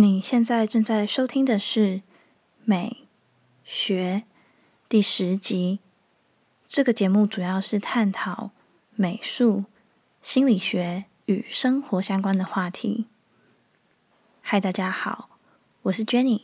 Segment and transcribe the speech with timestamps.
[0.00, 1.80] 你现在正在收听的是
[2.64, 3.08] 《美
[3.64, 4.22] 学》
[4.88, 5.80] 第十集。
[6.68, 8.52] 这个节目主要是探讨
[8.94, 9.64] 美术、
[10.22, 13.06] 心理学与生活相关的话题。
[14.40, 15.30] 嗨，大家好，
[15.82, 16.42] 我是 Jenny。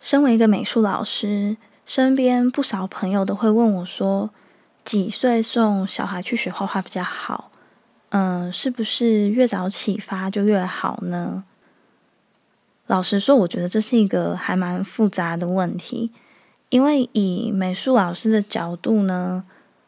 [0.00, 1.56] 身为一个美术老师，
[1.86, 4.30] 身边不少朋友都会问我说
[4.84, 7.52] ：“几岁送小孩去学画画比较好？
[8.08, 11.44] 嗯，是不是越早启发就越好呢？”
[12.86, 16.10] 老实说，我觉得这是一个还蛮复杂的问题，
[16.68, 19.44] 因为以美术老师的角度呢，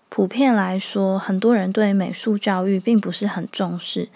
[0.09, 4.09] 普遍来说，很多人对美术教育并不是很重视，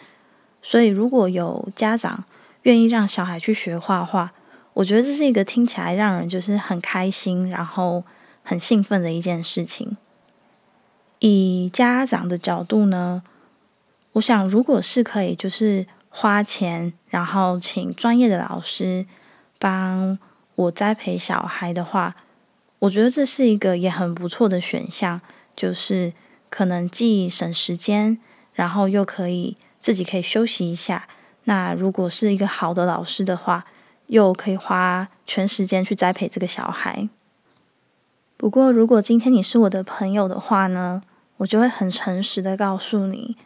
[0.62, 2.24] 所以如果有家长
[2.62, 4.32] 愿意让小孩去学画画，
[4.72, 8.02] 我觉得这是一个听起来让人就是很开心，然后
[8.42, 9.96] 很兴奋的一件事情。
[11.18, 13.22] 以家长的角度呢，
[14.12, 16.92] 我想如果是可以，就是花钱。
[17.08, 19.06] 然后请专业的老师
[19.58, 20.18] 帮
[20.54, 22.14] 我栽培小孩的话，
[22.80, 25.20] 我觉得这是一个也很不错的选项，
[25.56, 26.12] 就是
[26.50, 28.18] 可能既省时间，
[28.52, 31.08] 然后又可以自己可以休息一下。
[31.44, 33.64] 那如果是一个好的老师的话，
[34.06, 37.08] 又可以花全时间去栽培这个小孩。
[38.36, 41.02] 不过，如果今天你是我的朋友的话呢，
[41.38, 43.36] 我就会很诚实的告诉你。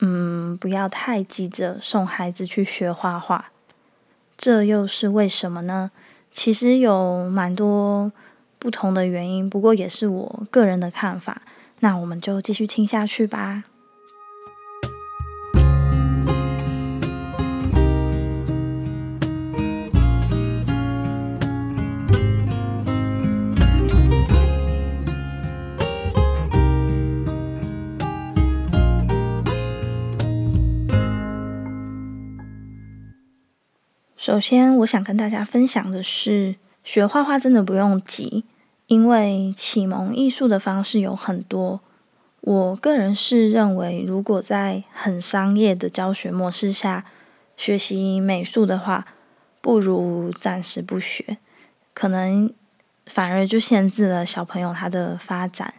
[0.00, 3.50] 嗯，不要太急着送孩子去学画画，
[4.36, 5.90] 这又是为什么呢？
[6.32, 8.10] 其实有蛮多
[8.58, 11.42] 不同的原因，不过也是我个人的看法。
[11.80, 13.64] 那我们就继续听下去吧。
[34.30, 38.44] 首先，我想跟大家分享的是，学画画真的不用急，
[38.86, 41.80] 因为启蒙艺术的方式有很多。
[42.42, 47.04] 我个人是认为，如果在很商业的教学模式下
[47.56, 49.04] 学习美术的话，
[49.60, 51.38] 不如暂时不学，
[51.92, 52.54] 可能
[53.06, 55.74] 反而就限制了小朋友他的发展。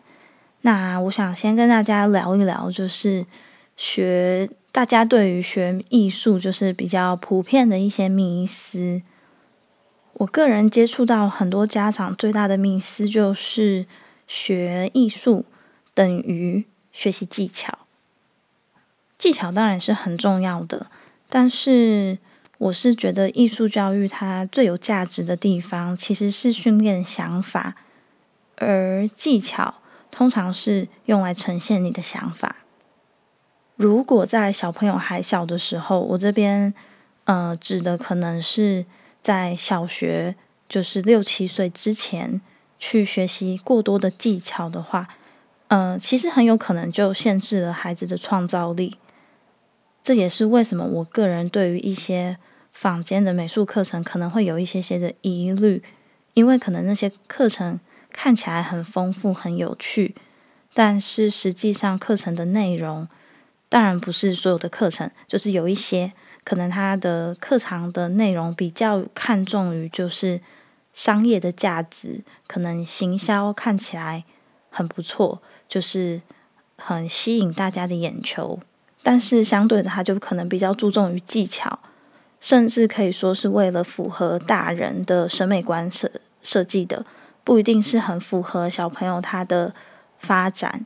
[0.64, 3.26] 那我想先跟大家聊一聊，就是
[3.78, 4.50] 学。
[4.72, 9.02] 大家对于学艺术就是比较普遍的一些迷思。
[10.14, 13.86] 我个人接触到很多家长最大的迷思就是
[14.28, 15.46] 学艺术
[15.94, 17.80] 等于学习技巧。
[19.18, 20.88] 技巧当然是很重要的，
[21.28, 22.18] 但是
[22.58, 27.76] 我是觉得艺术教育它最有价值的地方其实是训练想法，
[28.56, 29.76] 而技巧
[30.10, 32.56] 通常是用来呈现你的想法。
[33.82, 36.72] 如果在小朋友还小的时候，我这边
[37.24, 38.86] 呃指的可能是
[39.24, 40.36] 在小学，
[40.70, 42.40] 就是六七岁之前
[42.78, 45.10] 去学习过多的技巧的话，
[45.70, 48.98] 呃，其实很有可能就限制了孩子的创造力。
[50.04, 52.38] 这也是为什么我个人对于一些
[52.72, 55.82] 坊间的美术课程可能会有一些些的疑虑，
[56.36, 57.80] 因为可能那些课程
[58.12, 60.14] 看起来很丰富、很有趣，
[60.72, 63.08] 但是实际上课程的内容。
[63.72, 66.12] 当然不是所有的课程，就是有一些
[66.44, 70.42] 可能它的课堂的内容比较看重于就是
[70.94, 74.26] 商业的价值，可能行销看起来
[74.70, 76.22] 很不错，就是
[76.76, 78.60] 很吸引大家的眼球。
[79.02, 81.80] 但是相对的，它就可能比较注重于技巧，
[82.42, 86.12] 甚至可以说是为了符合大人的审美观设
[86.42, 87.06] 设计的，
[87.46, 89.74] 不一定是很符合小朋友他的
[90.20, 90.86] 发展。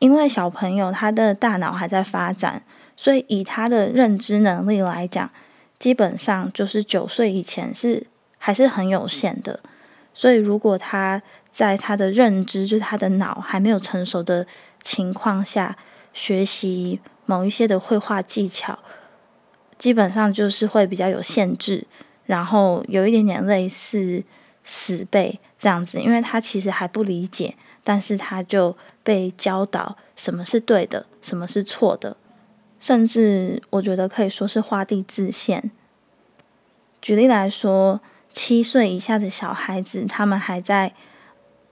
[0.00, 2.64] 因为小朋友他的大脑还在发展，
[2.96, 5.30] 所以以他的认知能力来讲，
[5.78, 8.06] 基本上就是九岁以前是
[8.38, 9.60] 还是很有限的。
[10.12, 11.22] 所以如果他
[11.52, 14.46] 在他的认知，就是他的脑还没有成熟的
[14.82, 15.76] 情况下，
[16.12, 18.78] 学习某一些的绘画技巧，
[19.78, 21.86] 基本上就是会比较有限制，
[22.24, 24.24] 然后有一点点类似
[24.64, 27.54] 死背这样子，因为他其实还不理解。
[27.90, 32.16] 但是他就被教导什么是对的，什么是错的，
[32.78, 35.72] 甚至我觉得可以说是画地自限。
[37.02, 38.00] 举例来说，
[38.30, 40.94] 七岁以下的小孩子，他们还在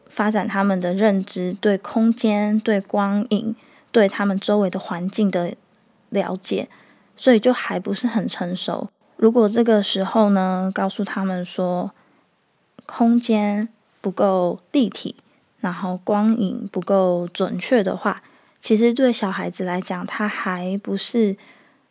[0.08, 3.54] 发展他们的认知，对空间、对光影、
[3.92, 5.54] 对他们周围的环境的
[6.08, 6.68] 了解，
[7.14, 8.88] 所以就还不是很成熟。
[9.14, 11.92] 如果这个时候呢，告诉他们说
[12.86, 13.68] 空间
[14.00, 15.14] 不够立体。
[15.60, 18.22] 然后光影不够准确的话，
[18.60, 21.36] 其实对小孩子来讲，他还不是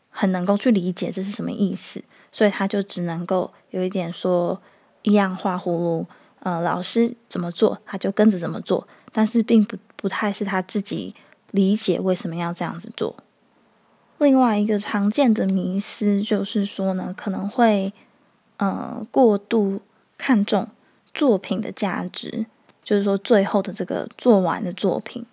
[0.10, 2.04] 很能够去理解这是什么意思。
[2.30, 4.62] 所以他就只能够有一点说
[5.02, 6.06] 一样画葫芦，
[6.42, 11.16] 呃，老师怎么做他就跟着怎么做，但是并不不太是他自己
[11.52, 13.16] 理解为什么要这样子做。
[14.19, 17.94] 另外一个常见的迷思就是说呢，可能会
[18.58, 19.81] 呃过度
[20.18, 20.68] 看重
[21.14, 22.46] 作品的价值，
[22.88, 25.25] 就是说最后的这个做完的作品。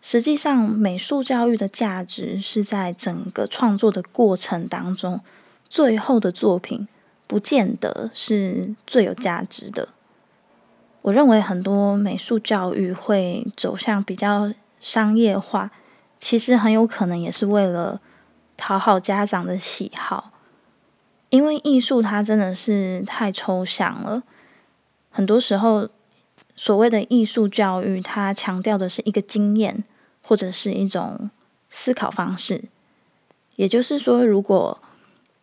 [0.00, 5.20] 实际上，美术教育的价值是在整个创作的过程当中，
[5.68, 6.88] 最后的作品
[7.26, 9.90] 不见得是最有价值的。
[11.02, 14.50] 我认为很多美术教育会走向比较
[14.80, 15.70] 商业化。
[16.18, 18.00] 其实很有可能也是为了
[18.56, 20.32] 讨好家长的喜好，
[21.28, 24.22] 因为艺术它真的是太抽象了。
[25.10, 25.88] 很多时候，
[26.56, 29.84] 所谓的艺术教育，它强调的是一个经验
[30.22, 31.30] 或者是一种
[31.70, 32.64] 思考方式。
[33.54, 34.80] 也就是说，如果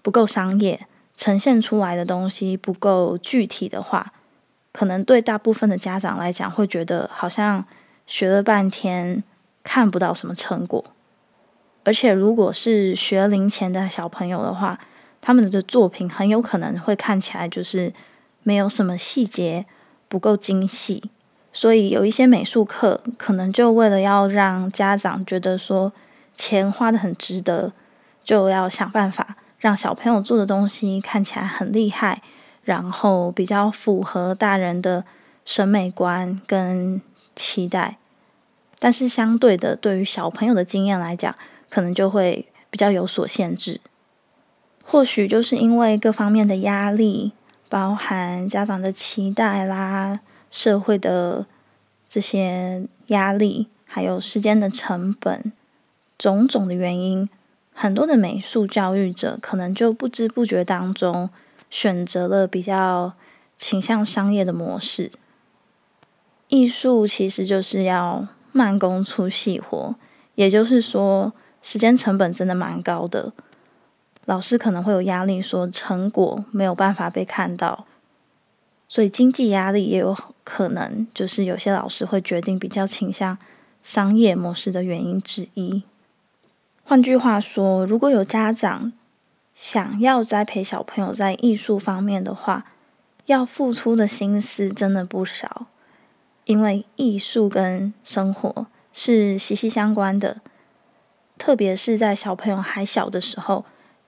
[0.01, 4.12] 不够商业，呈现出来的东西不够具体的话，
[4.74, 7.63] 可能对大部分的家长来讲，会觉得好像
[8.06, 9.24] 学了半天。
[9.66, 10.83] 看不到什么成果，
[11.86, 14.77] 而且如果是学龄前的小朋友的话，
[15.21, 17.94] 他们的作品很有可能会看起来就是
[18.44, 19.66] 没有什么细节，
[20.13, 21.01] 不够精细。
[21.51, 25.92] 所以有一些美术课，可能就为了要让家长觉得说
[26.38, 27.74] 钱花的很值得，
[28.24, 32.21] 就要想办法让小朋友做的东西看起来很厉害，
[32.63, 35.04] 然后比较符合大人的
[35.44, 37.01] 审美观跟
[37.36, 37.98] 期待。
[38.77, 41.36] 但是相对的，对于小朋友的经验来讲，
[41.71, 43.81] 可能就会比较有所限制。
[44.83, 47.31] 或许就是因为各方面的压力，
[47.74, 50.20] 包含家长的期待啦、
[50.52, 51.48] 社会的
[52.08, 55.52] 这些压力，还有时间的成本，
[56.20, 57.28] 种种的原因，
[57.74, 61.31] 很多的美术教育者可能就不知不觉当中
[61.72, 63.14] 选择了比较
[63.58, 65.12] 倾向商业的模式。
[66.50, 68.28] 艺术其实就是要。
[68.56, 69.96] 慢工出细活，
[70.36, 71.34] 也就是说，
[71.64, 73.34] 时间成本真的蛮高的。
[74.25, 77.86] 老师可能会有压力，说成果没有办法被看到，
[78.88, 83.38] 所以经济压力也有可能，就是有些老师会决定比较倾向
[83.84, 85.84] 商业模式的原因之一。
[86.84, 88.94] 换句话说，如果有家长
[89.54, 92.66] 想要栽培小朋友在艺术方面的话，
[93.26, 95.68] 要付出的心思真的不少。
[96.46, 100.42] 因为艺术跟生活是息息相关的，
[101.38, 103.64] 特别是在小朋友还小的时候，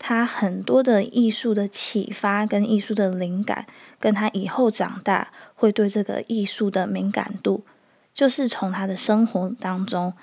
[0.08, 3.66] 他很多的艺术的启发跟艺术的灵感，
[4.00, 7.66] 跟他以后长大会对这个艺术的敏感度，
[8.14, 10.14] 就是从他的生活当中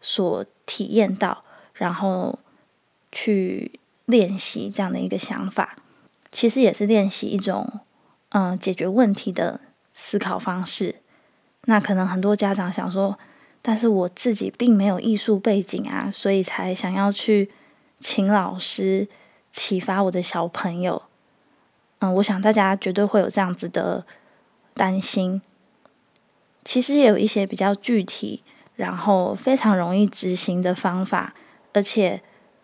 [0.00, 1.44] 所体验到，
[1.74, 2.40] 然后
[3.12, 5.76] 去练习这样的一个想法，
[6.32, 7.78] 其实也是练习一种
[8.30, 9.60] 嗯解决问题的
[9.94, 10.96] 思考方式。
[11.66, 13.16] 那可能很多家长想说，
[13.62, 17.48] 但是我自己并没有艺术背景啊，所以才想要去
[18.00, 19.06] 请老师
[19.52, 21.02] 启发我的小朋友。
[22.00, 24.06] 嗯，我想大家绝对会有这样子的
[24.74, 25.42] 担心。
[26.64, 28.44] 其实也有一些比较具体，
[28.76, 31.34] 然后非常容易执行的方法，
[31.72, 32.22] 而且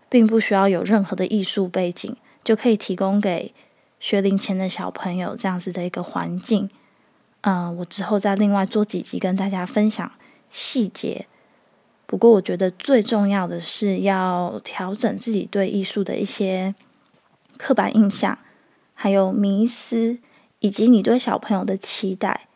[0.09, 3.53] 并不需要有任何的艺术背景，就可以提供给
[3.99, 6.71] 学龄前的小朋友这样子的一个环境。
[7.41, 10.13] 嗯，我之后再另外做几集跟大家分享
[10.51, 11.27] 细节。
[12.07, 16.75] 不过，我觉得最重要的是要调整自己对艺术的一些
[17.57, 18.39] 刻板印象，
[18.95, 20.19] 还有迷思，
[20.61, 22.49] 以及你对小朋友的期待。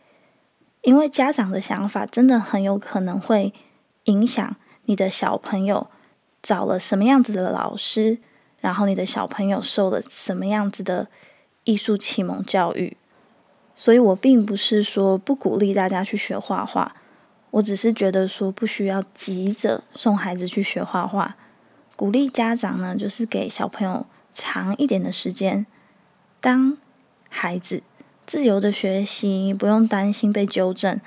[0.83, 3.53] 因为家长的想法真的很有可能会
[4.05, 5.89] 影响你的小朋友
[6.41, 8.19] 找了什么样子的老师，
[8.61, 11.09] 然后你的小朋友受了什么样子的
[11.65, 12.97] 艺术启蒙教育。
[13.75, 16.97] 所以我并不是说不鼓励大家去学画画，
[17.51, 21.37] 我只是觉得说不需要急着送孩子去学画画。
[21.97, 24.07] 鼓励家长呢，就是给小朋友
[24.39, 25.67] 长一点的时间，
[26.41, 26.79] 当
[27.29, 27.83] 孩子
[28.25, 31.01] 自由的学习，不用担心被纠正。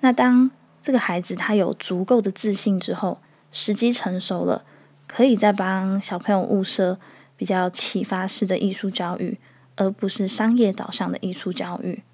[0.00, 0.50] 那当
[0.82, 3.20] 这个孩子他有足够的自信之后，
[3.52, 4.64] 时机成熟了，
[5.06, 6.98] 可以再帮小朋友物色
[7.36, 9.38] 比较启发式的艺术教育。
[9.76, 12.04] 而不是商业导向的艺术教育，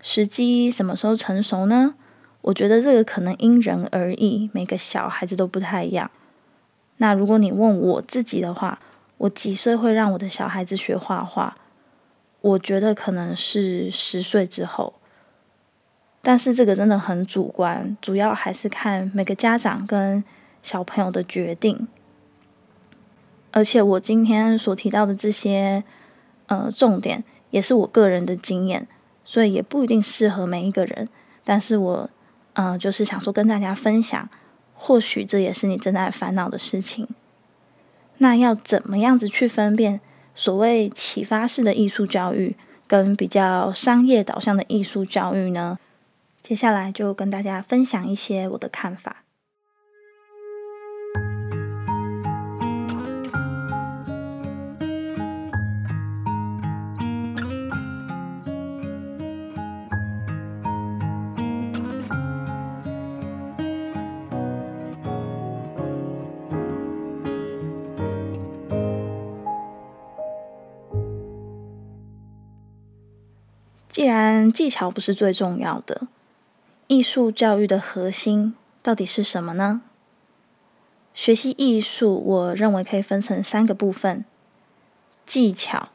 [0.00, 1.94] 时机什么时候成熟呢？
[2.40, 6.10] 我觉得这个可能因人而异，每个小孩子都不太一样。
[6.98, 8.78] 那如果你问我自己的话，
[9.18, 11.54] 我几岁会让我的小孩子学画画？
[12.40, 14.94] 我觉得可能是十岁之后，
[16.20, 20.22] 但是这个真的很主观，主要还是看每个家长跟
[20.62, 21.88] 小朋友的决定。
[23.50, 25.84] 而且我今天所提到的这些
[26.46, 28.86] 呃重点，也是我个人的经验，
[29.24, 31.08] 所以也不一定适合每一个人。
[31.44, 32.10] 但是我
[32.54, 34.28] 嗯，就是想说跟大家分享，
[34.74, 37.08] 或许这也是你正在烦恼的事情。
[38.18, 40.00] 那要怎么样子去分辨
[40.34, 42.54] 所谓启发式的艺术教育
[42.86, 45.78] 跟比较商业导向的艺术教育呢？
[46.40, 49.23] 接下来就跟大家分享一些我的看法。
[73.94, 76.08] 既然技巧不是最重要的，
[76.88, 79.82] 艺术教育的核心到底是什么呢？
[81.14, 84.24] 学习艺术，我认为可以分成三个部分：
[85.24, 85.90] 技巧、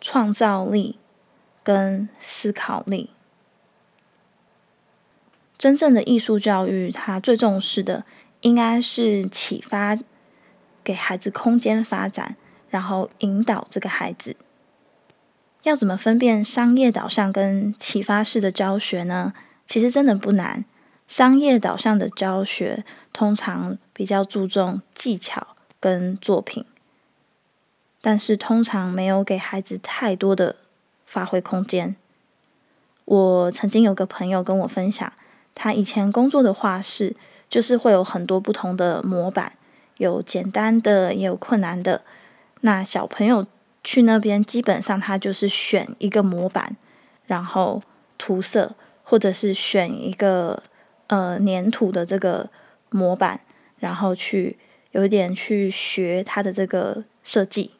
[0.00, 0.98] 创造力
[1.62, 3.10] 跟思考力。
[5.56, 8.04] 真正的艺术教育，它最重视的
[8.40, 9.96] 应该是启发，
[10.82, 12.34] 给孩子空间发展，
[12.68, 14.34] 然后引导这个孩子。
[15.62, 19.32] 要怎么分辨商业导向跟启发式的教学呢？
[19.64, 20.64] 其实真的不难。
[21.06, 26.64] 商业导向的教学通常比较注重技巧跟作品，
[28.00, 30.56] 但是通常没有给孩子太多的
[31.06, 31.94] 发挥空间。
[33.04, 35.12] 我曾经有个朋友跟我分享，
[35.54, 37.14] 他以前工作的画室
[37.48, 39.52] 就是会有很多不同的模板，
[39.98, 42.02] 有简单的，也有困难的。
[42.62, 43.46] 那小朋友。
[43.84, 46.76] 去那边，基本上他就是选一个模板，
[47.26, 47.82] 然后
[48.16, 50.62] 涂色，或者是选一个
[51.08, 52.48] 呃粘土的这个
[52.90, 53.40] 模板，
[53.78, 54.56] 然后去
[54.92, 57.72] 有一点去学它的这个设计。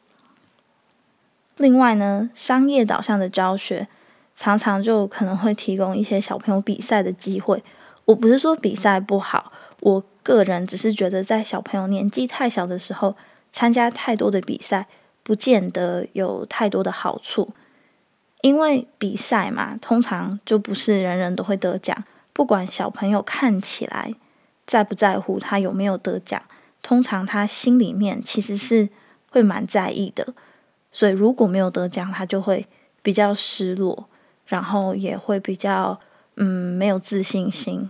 [1.57, 3.87] 另外呢，商业导向的教学
[4.35, 7.63] 常常就可能会提供一些小朋友比赛的机会。
[8.05, 13.15] 我不是说比赛不好，我个人只是觉得在小朋友年纪太小的时候
[13.53, 14.87] 参加太多的比赛。
[15.23, 17.53] 不见得有太多的好处，
[18.41, 22.03] 因为比赛嘛，通常就不是人人都会得奖。
[22.33, 24.13] 不管小朋友看起来
[24.65, 26.41] 在不在乎他有没有得奖，
[26.81, 28.89] 通常他心里面其实是
[29.29, 30.33] 会蛮在意的。
[30.91, 32.67] 所以如果没有得奖，他就会
[33.01, 34.09] 比较失落，
[34.45, 35.99] 然后也会比较
[36.35, 37.89] 嗯没有自信心。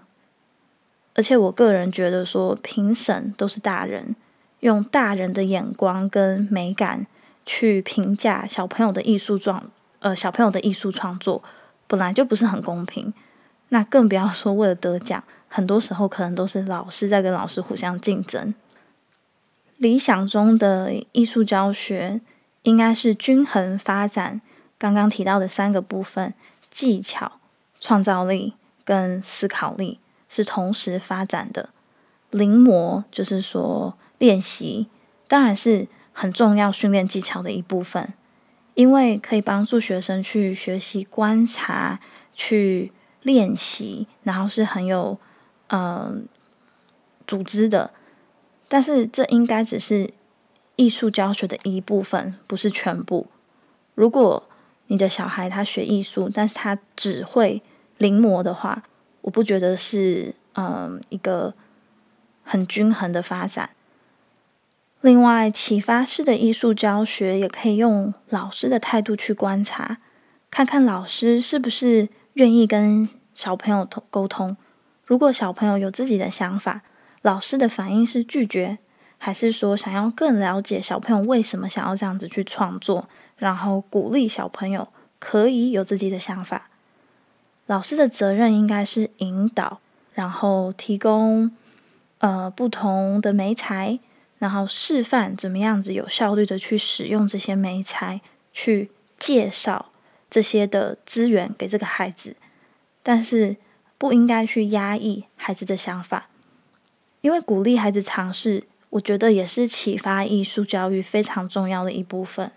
[1.15, 4.15] 而且我个人觉得说，评审都是大人，
[4.59, 7.07] 用大人的眼光跟美感。
[7.45, 9.69] 去评价小朋友的艺术创，
[9.99, 11.43] 呃，小朋友的艺术创作
[11.87, 13.13] 本来就不是很公平，
[13.69, 18.53] 那更不要说为了得奖，很多时候可能都是老师在跟老师互相竞争。
[19.77, 22.21] 理想中的艺术教学
[22.61, 24.39] 应该是均衡发展，
[24.77, 26.33] 刚刚提到的三个部分：
[26.71, 27.33] 技巧、
[27.79, 28.53] 创造力
[28.85, 31.69] 跟思考力是同时发展的。
[32.31, 34.87] 临摹就是说练习，
[35.27, 35.87] 当然是。
[36.13, 38.13] 很重要训练技巧的一部分，
[38.75, 41.99] 因为可以帮助学生去学习观察、
[42.33, 42.91] 去
[43.23, 45.19] 练习，然后是很有
[45.67, 46.25] 嗯
[47.27, 47.91] 组织的。
[48.69, 50.11] 但是这应该只是
[50.75, 53.27] 艺术教学的一部分，不是全部。
[53.95, 54.47] 如果
[54.87, 57.61] 你的小孩他学艺术，但是他只会
[57.97, 58.83] 临摹的话，
[59.21, 61.53] 我不觉得是嗯一个
[62.43, 63.71] 很均衡的发展。
[65.03, 69.97] 另外，启发式的艺术教学也可以用老师的态度去观察，
[70.49, 74.55] 看看老师是不是愿意跟小朋友沟通。
[75.05, 76.83] 如果小朋友有自己的想法，
[77.21, 78.77] 老师的反应是拒绝，
[79.17, 84.87] 还是说想要更了解小朋友为什么想要这样子去创作，然后鼓励小朋友
[85.19, 86.69] 可以有自己的想法？
[87.65, 89.81] 老师的责任应该是引导，
[90.13, 91.51] 然后提供
[92.19, 93.99] 呃不同的媒材。
[94.43, 98.19] 然后示范怎么样子有效率的去使用这些媒材，
[98.51, 99.93] 去介绍
[100.29, 102.35] 这些的资源给这个孩子，
[103.01, 103.55] 但是
[103.97, 106.27] 不应该去压抑孩子的想法，
[107.21, 112.51] 因为鼓励孩子尝试，我觉得也是启发艺术教育非常重要的一部分。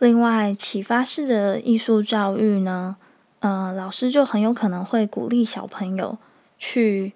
[0.00, 2.96] 另外，启发式的艺术教育呢，
[3.38, 6.18] 呃，老师就很有可能会鼓励小朋友
[6.58, 7.12] 去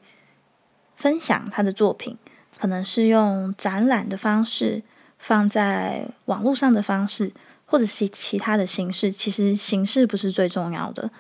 [0.95, 2.17] 分享他的作品。
[2.61, 4.83] 可能是用展览的方式，
[5.19, 7.33] 放在网络上的方式，
[7.65, 9.11] 或者是其他的形式。
[9.11, 11.11] 其实形式不是最重要的，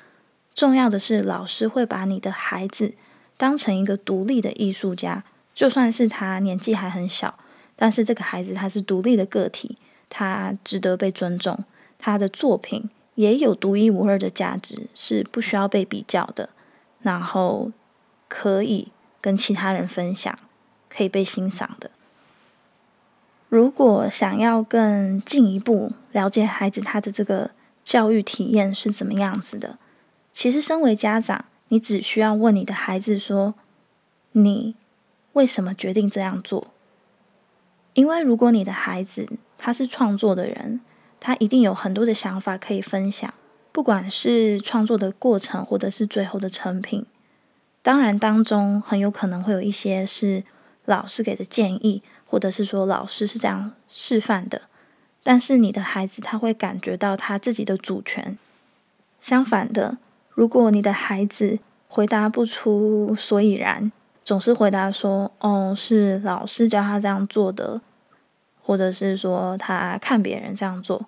[0.54, 2.92] 重要的是老师会把你的孩子
[3.38, 5.24] 当成一个独立的艺术家。
[5.54, 7.38] 就算是他年纪还很小，
[7.74, 9.78] 但是这个孩子他是独立的个体，
[10.10, 11.64] 他值得被尊重，
[11.98, 16.50] 他的作品也有独一无二的价值，是不需要被比较的，
[17.00, 17.72] 然后
[18.28, 18.88] 可以
[19.22, 20.38] 跟其他人分享，
[20.90, 21.90] 可以被欣赏的。
[23.48, 27.50] 如果想要更进一步了解孩子他的这个
[27.82, 29.78] 教育体验是怎么样子的，
[30.32, 33.54] 其实身为家长，你只需要问你的孩子说
[34.32, 34.76] ：“你
[35.32, 36.68] 为什么决定这样做？”
[37.94, 39.28] 因为如果你的孩子
[39.58, 40.80] 他是创作的人，
[41.18, 43.34] 他一定有很多的想法可以分享，
[43.72, 47.04] 不管是创作的过程，或者是最后的成品。
[47.82, 50.44] 当然，当中很有可能会有一些是
[50.84, 54.62] 老师给的建议，或者是说老师是这样示范的。
[55.22, 58.38] 但是你的孩子他会感觉到他自己的主权。
[59.20, 59.98] 相反的，
[60.30, 61.58] 如果你的孩子
[61.88, 63.92] 回答不出所以然，
[64.24, 67.82] 总是回答说：“哦，是老师教他这样做的，
[68.62, 71.06] 或者是说他看别人这样做。”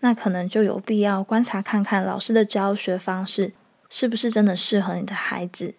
[0.00, 3.54] 那可能就有必要观察看看老师的教学方式
[3.88, 5.74] 是不是真的适合你的孩子。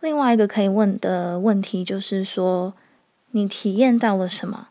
[0.00, 2.74] 另外一个可以问的问题就是说，
[3.30, 4.68] 你体验到了什么？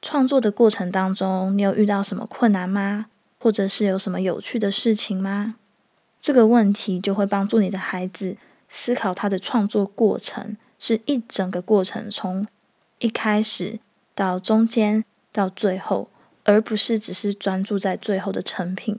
[0.00, 3.06] 创作的过程当中，你有遇到什么困难吗？
[3.38, 5.56] 或者是有什么有趣的事情吗？
[6.20, 8.36] 这个问题就会帮助你的孩子。
[8.76, 12.44] 思考他的创作过程是一整个过程，从
[12.98, 13.78] 一开始
[14.16, 16.08] 到中间到最后，
[16.42, 18.98] 而不是只是专注在最后的成品。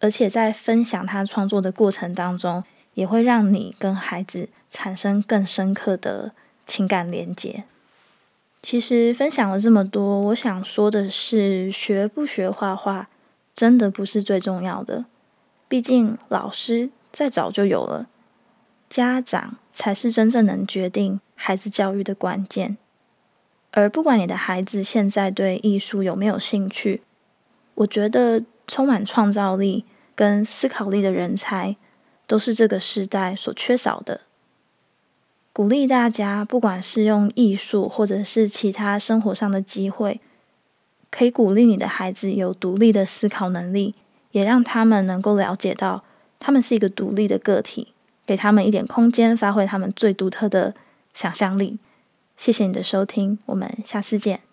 [0.00, 2.62] 而且在分享他创作的过程当中，
[2.98, 6.32] 也会让你跟孩子产生更深刻的
[6.66, 7.62] 情感连接。
[8.60, 13.08] 其实分享了这么多，我想说的是，学不学画画
[13.54, 15.04] 真的不是最重要的，
[15.68, 18.08] 毕竟老师再早就有了。
[18.90, 22.76] 家长才是真正能决定孩子教育的关键，
[23.70, 27.02] 而不管你的孩子现在对艺术有没有兴趣，
[27.76, 29.84] 我觉得充满创造力
[30.16, 31.76] 跟思考力的人才
[32.28, 34.20] 都是这个时代所缺少的。
[35.52, 40.20] 鼓励大家，不管是用艺术或者是其他生活上的机会，
[41.10, 43.96] 可以鼓励你的孩子有独立的思考能力，
[44.30, 46.04] 也让他们能够了解到，
[46.38, 47.88] 他们是一个独立的个体。
[48.24, 50.74] 给他们一点空间，发挥他们最独特的
[51.14, 51.78] 想象力。
[52.36, 54.47] 谢谢你的收听，我们下次见。